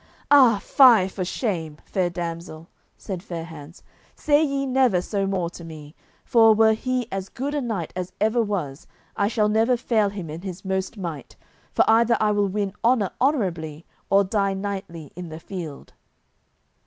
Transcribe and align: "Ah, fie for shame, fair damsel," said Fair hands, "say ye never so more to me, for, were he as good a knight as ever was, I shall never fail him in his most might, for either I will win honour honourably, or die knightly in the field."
"Ah, 0.31 0.57
fie 0.57 1.07
for 1.07 1.23
shame, 1.23 1.77
fair 1.85 2.09
damsel," 2.09 2.67
said 2.97 3.21
Fair 3.21 3.43
hands, 3.43 3.83
"say 4.15 4.43
ye 4.43 4.65
never 4.65 4.99
so 4.99 5.27
more 5.27 5.47
to 5.51 5.63
me, 5.63 5.95
for, 6.25 6.55
were 6.55 6.73
he 6.73 7.07
as 7.11 7.29
good 7.29 7.53
a 7.53 7.61
knight 7.61 7.93
as 7.95 8.11
ever 8.19 8.41
was, 8.41 8.87
I 9.15 9.27
shall 9.27 9.47
never 9.47 9.77
fail 9.77 10.09
him 10.09 10.27
in 10.27 10.41
his 10.41 10.65
most 10.65 10.97
might, 10.97 11.35
for 11.71 11.85
either 11.87 12.17
I 12.19 12.31
will 12.31 12.47
win 12.47 12.73
honour 12.83 13.11
honourably, 13.21 13.85
or 14.09 14.23
die 14.23 14.55
knightly 14.55 15.11
in 15.15 15.29
the 15.29 15.39
field." 15.39 15.93